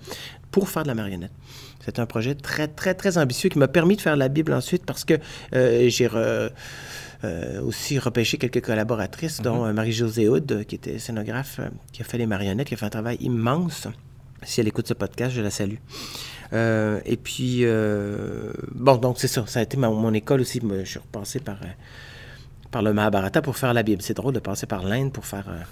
[0.53, 1.33] pour faire de la marionnette.
[1.85, 4.85] C'était un projet très très très ambitieux qui m'a permis de faire la Bible ensuite
[4.87, 5.15] parce que
[5.57, 6.51] euh, j'ai re-
[7.63, 12.05] aussi repêché quelques collaboratrices, dont euh, Marie-Josée Houd, euh, qui était scénographe, euh, qui a
[12.05, 13.87] fait les marionnettes, qui a fait un travail immense.
[14.43, 15.77] Si elle écoute ce podcast, je la salue.
[16.53, 19.45] Euh, et puis, euh, bon, donc c'est ça.
[19.47, 20.61] Ça a été ma- mon école aussi.
[20.61, 21.67] Je suis repassé par, euh,
[22.71, 24.03] par le Mahabharata pour faire la Bible.
[24.03, 25.63] C'est drôle de passer par l'Inde pour faire, euh,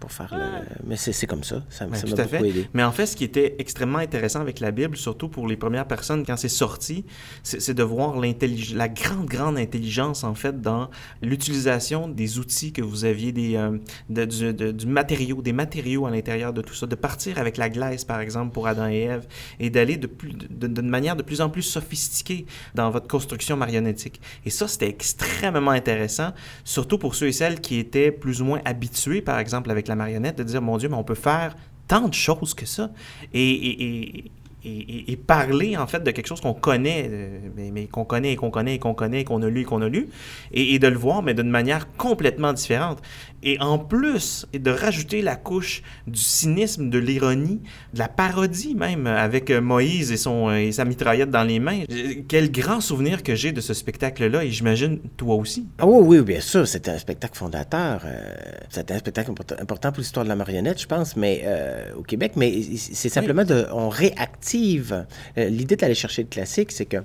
[0.00, 0.66] pour faire le...
[0.86, 1.64] Mais c'est c'est comme ça.
[1.70, 2.48] Ça m'a beaucoup fait.
[2.48, 2.68] aidé.
[2.74, 5.86] Mais en fait, ce qui était extrêmement intéressant avec la Bible, surtout pour les premières
[5.86, 7.04] personnes quand c'est sorti,
[7.42, 10.90] c'est de voir la grande, grande intelligence, en fait, dans
[11.22, 13.78] l'utilisation des outils que vous aviez, des, euh,
[14.08, 17.56] de- du, de- du matériau, des matériaux à l'intérieur de tout ça, de partir avec
[17.56, 19.26] la glaise, par exemple, pour Adam et Ève,
[19.60, 23.56] et d'aller de plus- de- d'une manière de plus en plus sophistiquée dans votre construction
[23.56, 24.20] marionnettique.
[24.44, 26.32] Et ça, c'était extrêmement intéressant,
[26.64, 29.96] surtout pour ceux et celles qui étaient plus ou moins habitués, par exemple, avec la
[29.96, 31.56] marionnette, de dire, mon Dieu, mais on peut faire
[31.88, 32.90] tant de choses que ça.
[33.32, 34.30] Et-
[34.66, 38.36] et- parler, en fait, de quelque chose qu'on connaît, euh, mais, mais qu'on connaît et
[38.36, 40.08] qu'on connaît et qu'on connaît et qu'on a lu et qu'on a lu,
[40.52, 42.98] et, et de le voir, mais d'une manière complètement différente.
[43.42, 47.60] Et en plus, et de rajouter la couche du cynisme, de l'ironie,
[47.94, 51.58] de la parodie même, avec euh, Moïse et, son, euh, et sa mitraillette dans les
[51.58, 51.80] mains.
[52.28, 55.66] Quel grand souvenir que j'ai de ce spectacle-là, et j'imagine toi aussi.
[55.78, 58.02] Ah oui, oui, bien sûr, c'était un spectacle fondateur.
[58.04, 58.34] euh,
[58.68, 62.02] c'était un spectacle import- important pour l'histoire de la marionnette, je pense, mais euh, au
[62.02, 62.32] Québec.
[62.36, 64.55] Mais c'est simplement de, on réactive.
[64.56, 66.98] Euh, L'idée d'aller chercher le classique, c'est que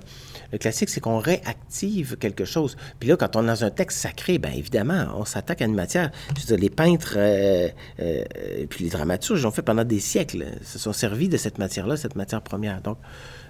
[0.52, 2.76] le classique, c'est qu'on réactive quelque chose.
[2.98, 5.74] Puis là, quand on est dans un texte sacré, bien évidemment, on s'attaque à une
[5.74, 6.10] matière.
[6.46, 7.68] Je les peintres, euh,
[8.00, 8.24] euh,
[8.68, 12.16] puis les dramaturges ont fait pendant des siècles, se sont servis de cette matière-là, cette
[12.16, 12.82] matière première.
[12.82, 12.98] Donc,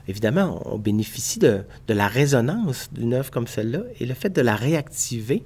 [0.06, 4.40] évidemment, on bénéficie de, de la résonance d'une œuvre comme celle-là et le fait de
[4.40, 5.42] la réactiver,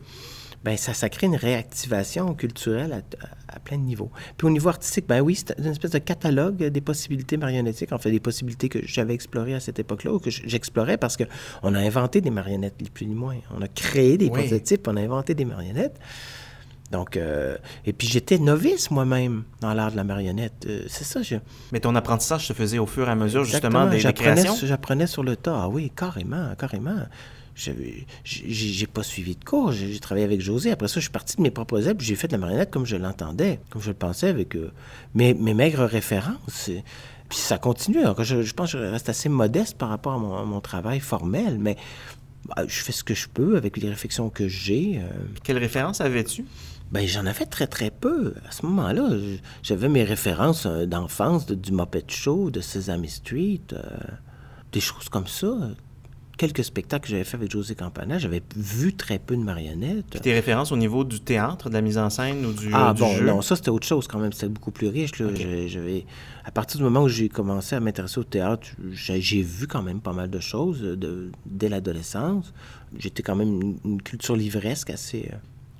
[0.67, 3.05] ben ça, ça crée une réactivation culturelle
[3.49, 4.11] à, plein de niveaux.
[4.37, 7.99] Puis au niveau artistique, ben oui, c'est une espèce de catalogue des possibilités marionnettiques, en
[7.99, 11.79] fait, des possibilités que j'avais explorées à cette époque-là ou que j'explorais parce qu'on a
[11.79, 13.37] inventé des marionnettes, ni plus ni moins.
[13.57, 14.41] On a créé des Oui.
[14.41, 16.01] prototypes, on a inventé des marionnettes.
[16.91, 20.67] Donc, euh, et puis j'étais novice moi-même dans l'art de la marionnette.
[20.69, 21.37] Euh, c'est ça, je,
[21.71, 24.67] Mais ton apprentissage se faisait au fur et à mesure, justement, des, des J'apprenais créations?
[24.67, 25.61] J'apprenais sur le tas.
[25.63, 26.97] Ah oui, carrément, carrément.
[27.57, 29.73] J'ai pas suivi de cours.
[29.73, 30.71] J'ai travaillé avec José.
[30.71, 32.71] Après ça, je suis parti de mes propres ailes, puis j'ai fait de la marionnette
[32.71, 34.71] comme je l'entendais, comme je le pensais, avec euh,
[35.15, 36.71] mes, mes maigres références.
[37.29, 38.01] Puis ça continue.
[38.01, 40.61] Alors, je, je pense que je reste assez modeste par rapport à mon, à mon
[40.61, 41.77] travail formel, mais
[42.47, 44.99] bah, je fais ce que je peux avec les réflexions que j'ai.
[44.99, 45.09] euh,
[45.43, 46.45] Quelle référence avais-tu?
[46.93, 48.35] ben, j'en avais très, très peu.
[48.49, 49.09] À ce moment-là,
[49.65, 53.81] j'avais mes références euh, d'enfance, de- du Muppet Show, de Sesame Street, euh,
[54.71, 55.49] des choses comme ça.
[56.37, 60.21] Quelques spectacles que j'avais fait avec José Campana, j'avais vu très peu de marionnettes.
[60.21, 62.93] Tes références au niveau du théâtre, de la mise en scène ou du, Ah euh,
[62.93, 63.27] du bon, jeu?
[63.27, 65.19] non, ça c'était autre chose quand même, c'était beaucoup plus riche.
[65.19, 65.29] Là.
[65.67, 66.05] J'avais-
[66.45, 70.01] à partir du moment où j'ai commencé à m'intéresser au théâtre, j'ai vu quand même
[70.01, 72.53] pas mal de choses euh, de, dès l'adolescence.
[72.99, 75.37] J'étais quand même une, une culture livresque assez, euh,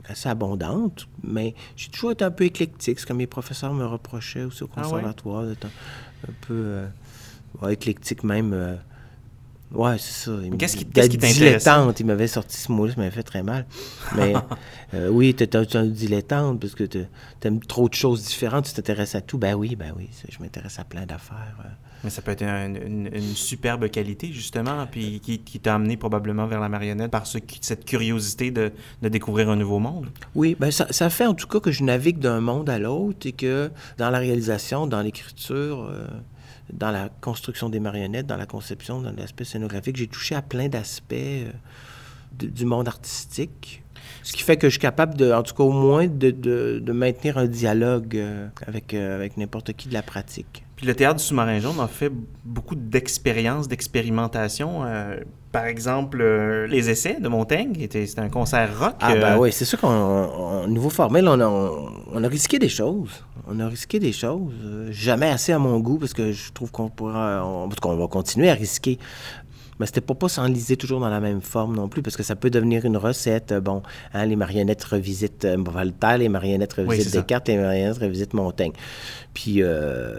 [0.09, 4.45] assez abondante, mais j'ai toujours été un peu éclectique, ce que mes professeurs me reprochaient
[4.45, 4.85] aussi au Ah ouais?
[4.85, 5.71] conservatoire, d'être un,
[6.31, 6.55] un peu
[7.63, 8.55] euh, éclectique même.
[8.55, 8.77] euh,
[9.75, 10.33] Ouais, c'est ça.
[10.59, 13.67] Qu'est-ce qui- qu'est-ce qui dilettante, il m'avait sorti ce mot-là, ça m'avait fait très mal.
[14.17, 14.33] Mais
[14.95, 17.05] euh, oui, tu es un dilettante parce que tu
[17.43, 19.39] aimes trop de choses différentes, tu t'intéresses à tout.
[19.39, 21.57] Ben oui, ben oui, je m'intéresse à plein d'affaires.
[21.65, 21.69] euh.
[22.05, 25.97] Mais ça peut être un- une, une superbe qualité, justement, puis qui, qui t'a amené
[25.97, 28.71] probablement vers la marionnette par ce- cette curiosité de,
[29.03, 30.07] de découvrir un nouveau monde.
[30.37, 33.27] Oui, ben ça, ça fait en tout cas que je navigue d'un monde à l'autre
[33.27, 36.07] et que dans la réalisation, dans l'écriture, euh,
[36.73, 40.69] dans la construction des marionnettes, dans la conception, dans l'aspect scénographique, j'ai touché à plein
[40.69, 41.51] d'aspects euh,
[42.33, 43.83] du monde artistique.
[44.23, 47.39] Ce qui fait que je suis capable, de, en tout cas au moins, de maintenir
[47.39, 50.66] un dialogue euh, avec, euh, avec n'importe qui de la pratique.
[50.77, 52.13] Puis le théâtre du sous-marin jaune a fait
[52.45, 54.85] beaucoup d'expériences, d'expérimentation.
[54.85, 55.17] euh,
[55.51, 58.95] par exemple, euh, les essais de Montaigne, était- c'était un concert rock.
[59.01, 62.59] Ah ben euh, oui, c'est sûr qu'au niveau formel, on a, on, on a risqué
[62.59, 63.25] des choses.
[63.47, 64.53] On a risqué des choses.
[64.91, 67.43] jamais assez à mon goût, parce que je trouve qu'on pourra...
[67.47, 68.99] On, parce qu'on va continuer à risquer.
[69.81, 72.35] Mais c'était pour pas s'enliser toujours dans la même forme non plus, parce que ça
[72.37, 73.55] peut devenir une recette.
[73.55, 77.19] Bon, hein, les marionnettes revisitent euh, Voltaire, les marionnettes revisitent ça.
[77.21, 78.73] Descartes, les marionnettes revisitent Montaigne.
[79.33, 79.63] Puis...
[79.63, 80.19] euh,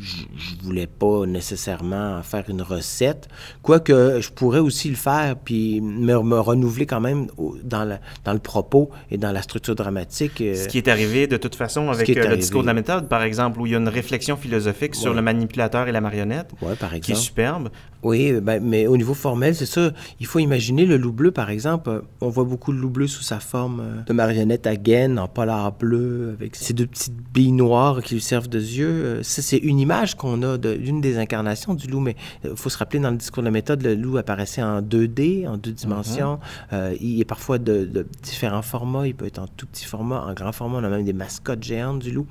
[0.00, 3.28] je je voulais pas nécessairement faire une recette,
[3.62, 7.26] quoique je pourrais aussi le faire, puis me, me renouveler quand même
[7.62, 10.40] dans, la- dans le propos et dans la structure dramatique.
[10.40, 12.36] euh, Ce qui est arrivé de toute façon avec euh, le arrivé.
[12.38, 15.22] discours de la méthode, par exemple, où il y a une réflexion philosophique sur le
[15.22, 17.18] manipulateur et la marionnette, ouais, par qui est exemple.
[17.20, 17.68] superbe.
[18.08, 19.90] Oui, ben, mais au niveau formel, c'est ça.
[20.20, 21.90] Il faut imaginer le loup bleu, par exemple.
[21.90, 25.18] Euh, On voit beaucoup le loup bleu sous sa forme euh, de marionnette à gaine,
[25.18, 28.86] en polar bleu, avec ses deux petites billes noires qui lui servent de yeux.
[28.88, 31.98] Euh, Ça, c'est une image qu'on a de- d'une des incarnations du loup.
[31.98, 32.14] Mais
[32.44, 35.48] il faut se rappeler, dans le discours de la méthode, le loup apparaissait en 2D,
[35.48, 36.38] en deux dimensions.
[36.72, 39.08] Euh, il est parfois de, de différents formats.
[39.08, 40.78] Il peut être en tout petit format, en grand format.
[40.78, 42.26] On a même des mascottes géantes du loup.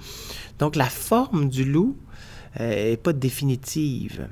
[0.58, 1.98] Donc, la forme du loup
[2.60, 4.28] n'est pas définitive.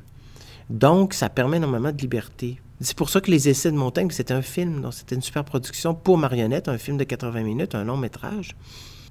[0.70, 2.60] Donc, ça permet énormément de liberté.
[2.82, 5.44] C'est pour ça que Les Essais de Montaigne, c'était un film, donc c'était une super
[5.46, 8.56] production pour marionnettes, un film de 80 minutes, un long métrage.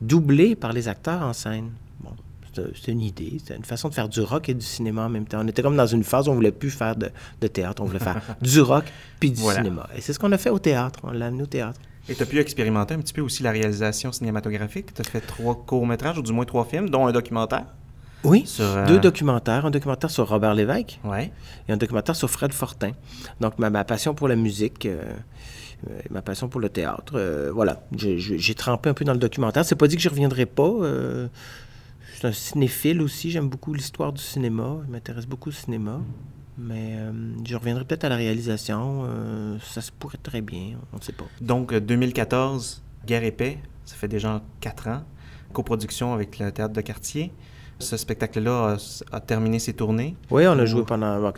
[0.01, 1.71] doublés par les acteurs en scène.
[2.01, 2.11] Bon,
[2.75, 5.27] c'était une idée, c'était une façon de faire du rock et du cinéma en même
[5.27, 5.39] temps.
[5.43, 7.11] On était comme dans une phase où on voulait plus faire de,
[7.41, 8.85] de théâtre, on voulait faire du rock
[9.21, 9.89] puis du cinéma.
[9.97, 11.81] Et c'est ce qu'on a fait au théâtre, on l'a amené au théâtre.
[12.09, 14.93] Et tu as pu expérimenter un petit peu aussi la réalisation cinématographique?
[14.93, 17.67] Tu as fait trois courts-métrages, ou du moins trois films, dont un documentaire?
[18.25, 19.67] Oui, euh, deux documentaires.
[19.67, 21.33] Un documentaire sur Robert Lévesque ouais.
[21.69, 22.93] et un documentaire sur Fred Fortin.
[23.41, 25.03] Donc, ma, ma passion pour la musique, euh,
[25.91, 27.83] euh, ma passion pour le théâtre, voilà.
[27.97, 29.65] J'ai trempé un peu dans le documentaire.
[29.65, 30.73] C'est pas dit que je reviendrai pas.
[30.83, 31.29] je
[32.15, 33.31] suis un cinéphile aussi.
[33.31, 34.79] J'aime beaucoup l'histoire du cinéma.
[34.87, 36.01] Je m'intéresse beaucoup au cinéma.
[36.59, 37.13] Mais euh,
[37.45, 39.05] je reviendrai peut-être à la réalisation.
[39.05, 41.25] Euh, ça se pourrait très bien, on ne sait pas.
[41.41, 45.03] Donc, 2014, Guerre et paix, ça fait déjà quatre ans.
[45.53, 47.33] Coproduction avec le Théâtre de quartier.
[47.83, 48.77] Ce spectacle-là
[49.13, 50.17] a, terminé ses tournées?
[50.31, 51.33] Oui, on a joué pendant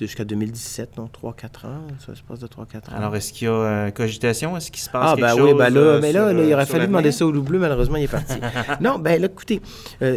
[0.00, 1.86] jusqu'à 2017, donc 3-4 ans.
[2.04, 2.96] Ça se passe de 3-4 ans.
[2.96, 4.56] Alors, est-ce qu'il y a euh, cogitation?
[4.56, 5.52] Est-ce qu'il se passe ah, quelque ben chose?
[5.52, 8.04] Oui, ben là, mais là, il aurait fallu demander ça au Loup Bleu, malheureusement, il
[8.04, 8.34] est parti.
[8.80, 9.60] non, ben là, écoutez,
[10.00, 10.08] là,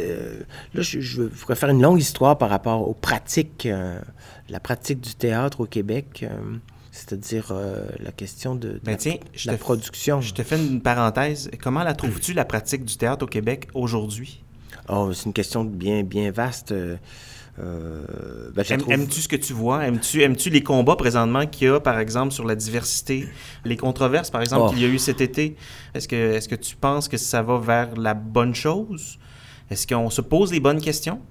[0.73, 3.67] je, je, voudrais faire une longue histoire par rapport aux pratiques
[4.49, 6.57] la pratique du théâtre au Québec, euh,
[6.91, 8.97] c'est-à-dire euh, la question de, ben
[9.45, 10.21] la, production.
[10.21, 11.49] Je te fais une parenthèse.
[11.61, 14.43] Comment la trouves-tu, la pratique du théâtre au Québec aujourd'hui?
[14.89, 16.71] Oh, c'est une question bien, bien vaste.
[16.71, 16.97] Euh,
[18.53, 19.85] ben, Aimes-tu ce que tu vois?
[19.85, 23.27] Aimes-tu aimes les combats présentement qu'il y a, par exemple, sur la diversité,
[23.63, 24.69] les controverses, par exemple, oh.
[24.71, 25.55] qu'il y a eu cet été?
[25.93, 29.17] Est-ce que, est -ce que tu penses que ça va vers la bonne chose?
[29.69, 31.21] Est-ce qu'on se pose les bonnes questions?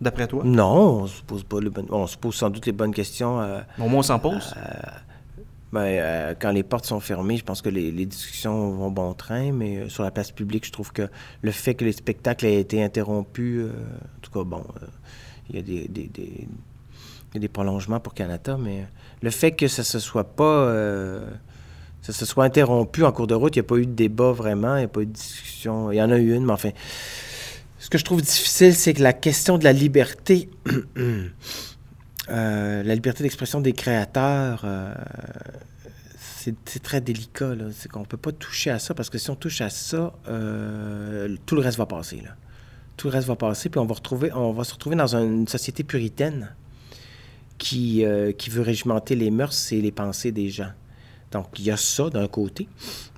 [0.00, 0.42] d'après toi?
[0.44, 1.86] Non, on se pose pas les bonnes...
[1.90, 3.40] On se pose sans doute les bonnes questions.
[3.40, 4.54] Euh, Au moins, on s'en pose?
[4.56, 4.60] Euh,
[5.74, 9.52] ben, euh, quand les portes sont fermées, je pense que les, discussions vont bon train,
[9.52, 11.08] mais sur la place publique, je trouve que
[11.42, 14.64] le fait que les spectacles aient été interrompus, en tout cas, bon,
[15.50, 16.48] il y a des, des,
[17.34, 18.86] des, prolongements pour Canada, mais
[19.20, 20.72] le fait que ça se soit pas
[22.02, 23.56] ça se soit interrompu en cours de route.
[23.56, 25.90] Il n'y a pas eu de débat vraiment, il n'y a pas eu de discussion.
[25.90, 26.70] Il y en a eu une, mais enfin,
[27.78, 30.50] ce que je trouve difficile, c'est que la question de la liberté,
[32.30, 34.94] euh, la liberté d'expression des créateurs, euh,
[36.18, 37.52] c'est très délicat.
[37.72, 40.14] C'est qu'on ne peut pas toucher à ça parce que si on touche à ça,
[40.28, 42.22] euh, tout le reste va passer.
[42.96, 45.48] Tout le reste va passer, puis on va, retrouver, on va se retrouver dans une
[45.48, 46.54] société puritaine
[47.58, 48.04] qui,
[48.38, 50.70] qui veut régimenter les mœurs et les pensées des gens.
[51.32, 52.68] Donc, il y a ça d'un côté.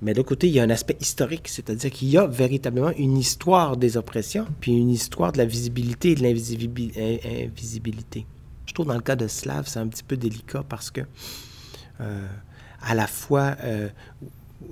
[0.01, 2.91] Mais de l'autre côté, il y a un aspect historique, c'est-à-dire qu'il y a véritablement
[2.97, 8.25] une histoire des oppressions, puis une histoire de la visibilité et de l'invisibilité.
[8.67, 11.01] Je trouve dans le cas de Slav, c'est un petit peu délicat parce que,
[12.01, 12.27] euh,
[12.81, 13.89] à la fois, euh,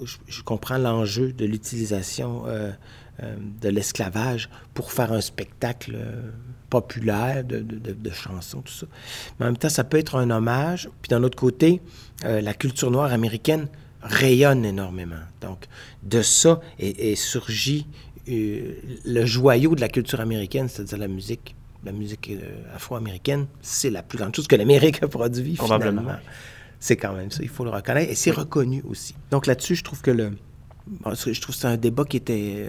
[0.04, 2.72] je, comprends l'enjeu de l'utilisation euh,
[3.20, 5.98] de l'esclavage pour faire un spectacle
[6.70, 8.86] populaire de, chansons, tout ça.
[9.40, 10.90] Mais en même temps, ça peut être un hommage.
[11.02, 11.82] Puis d'un autre côté,
[12.24, 13.68] la culture noire américaine
[14.06, 15.16] rayonne énormément.
[15.42, 15.66] Donc,
[16.04, 17.88] de ça est, surgi
[18.30, 18.74] euh,
[19.06, 21.56] le joyau de la culture américaine, c'est-à-dire la musique.
[21.86, 26.04] La musique euh, afro-américaine, c'est la plus grande chose que l'Amérique a produit, finalement.
[26.80, 28.12] C'est quand même ça, il faut le reconnaître.
[28.12, 29.16] Et c'est reconnu aussi.
[29.32, 30.32] Donc là-dessus, je trouve que le,
[31.06, 32.68] je trouve que c'est un débat qui était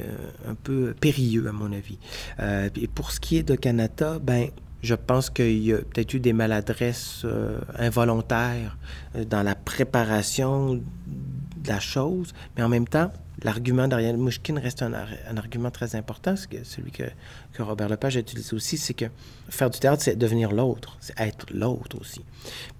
[0.48, 1.98] un peu périlleux, à mon avis.
[2.40, 4.48] et pour ce qui est de Canada, ben,
[4.86, 8.78] je pense qu'il y a peut-être eu des maladresses euh, involontaires
[9.16, 13.10] euh, dans la préparation de la chose, mais en même temps,
[13.42, 14.92] l'argument d'Ariane Mouchkine reste un,
[15.36, 17.04] argument très important, celui que,
[17.52, 19.06] que, Robert Lepage a utilisé aussi, c'est que
[19.48, 22.24] faire du théâtre, c'est devenir l'autre, c'est être l'autre aussi.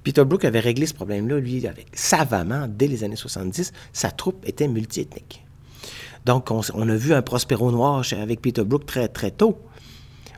[0.03, 4.47] Peter Brook avait réglé ce problème-là, lui, avec, savamment, dès les années 70, sa troupe
[4.47, 5.45] était multiethnique.
[6.25, 9.61] Donc, on, on, a vu un Prospero noir avec Peter Brook très, très tôt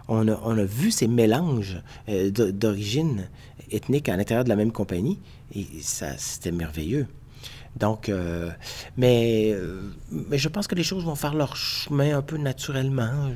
[0.09, 0.27] on
[0.59, 3.29] a, vu ces mélanges euh, d'origine
[3.71, 5.19] ethnique à l'intérieur de la même compagnie
[5.55, 7.07] et ça, c'était merveilleux.
[7.77, 8.51] Donc, euh,
[8.97, 13.31] mais, euh, mais je pense que les choses vont faire leur chemin un peu naturellement,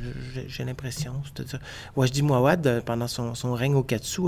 [0.49, 1.23] j'ai l'impression.
[1.97, 4.23] Wajdi Mouawad, euh, pendant son, son, règne au Katsu,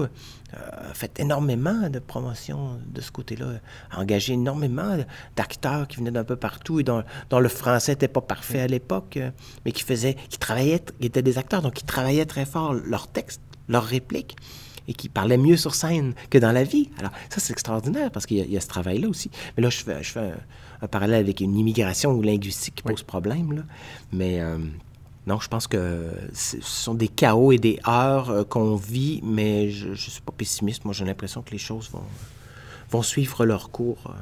[0.53, 3.47] a fait énormément de promotion de ce côté-là,
[3.91, 4.97] a engagé énormément
[5.35, 8.67] d'acteurs qui venaient d'un peu partout et dont, dont le français n'était pas parfait à
[8.69, 9.19] l'époque,
[9.65, 13.09] mais qui faisaient, qui travaillaient, qui étaient des acteurs, donc qui travaillaient très fort leurs
[13.09, 14.37] textes, leurs répliques
[14.89, 16.91] et qui parlait mieux sur scène que dans la vie.
[16.99, 19.31] Alors, ça, c'est extraordinaire parce qu'il y, a ce travail-là aussi.
[19.57, 20.33] Mais là, je fais, je fais
[20.83, 23.53] un, parallèle avec une immigration ou linguistique qui pose problème.
[23.53, 23.63] Là.
[24.13, 24.59] Mais euh,
[25.27, 29.71] non, je pense que ce sont des chaos et des heures euh, qu'on vit, mais
[29.71, 30.85] je ne suis pas pessimiste.
[30.85, 32.03] Moi, j'ai l'impression que les choses vont,
[32.91, 34.03] vont suivre leur cours.
[34.07, 34.13] Euh.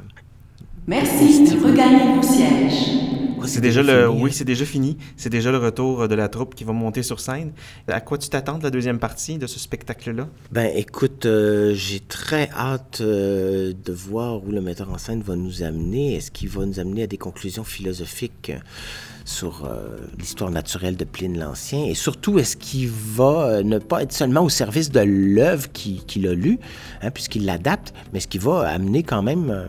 [0.86, 3.11] Merci de regagner vos sièges.
[3.62, 4.96] C'est déjà le, oui, c'est déjà fini.
[5.16, 7.52] C'est déjà le retour de la troupe qui va monter sur scène.
[7.86, 10.26] À quoi tu t'attends de la deuxième partie de ce spectacle-là?
[10.50, 15.36] Ben, écoute, euh, j'ai très hâte euh, de voir où le metteur en scène va
[15.36, 16.16] nous amener.
[16.16, 18.50] Est-ce qu'il va nous amener à des conclusions philosophiques
[19.24, 21.84] sur euh, l'histoire naturelle de Pline l'Ancien?
[21.84, 26.34] Et surtout est-ce qu'il va ne pas être seulement au service de l'œuvre qu'il a
[26.34, 26.58] lue,
[27.00, 29.68] hein, puisqu'il l'adapte, mais est-ce qu'il va amener quand même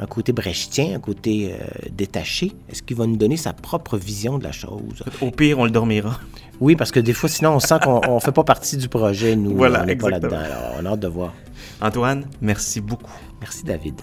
[0.00, 2.52] un côté brechtien, un côté euh, détaché?
[2.70, 5.02] Est-ce qu'il va nous donner sa propre vision de la chose?
[5.20, 6.18] Au pire, on le dormira.
[6.60, 9.36] Oui, parce que des fois, sinon, on sent qu'on ne fait pas partie du projet,
[9.36, 9.54] nous.
[9.56, 10.38] Voilà, on n'est pas là-dedans.
[10.80, 11.34] On a hâte de voir.
[11.80, 13.18] Antoine, merci beaucoup.
[13.40, 14.00] Merci, David.